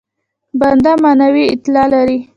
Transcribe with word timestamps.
بنده 0.59 0.91
معنوي 1.03 1.43
اعتلا 1.49 1.83
لري. 1.91 2.17